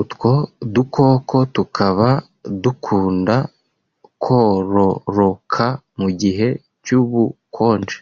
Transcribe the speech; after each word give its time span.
utwo 0.00 0.32
dukoko 0.74 1.36
tukaba 1.54 2.08
dukunda 2.62 3.36
kororoka 4.22 5.66
mu 5.98 6.08
gihe 6.20 6.48
cy’ubukonje 6.84 7.98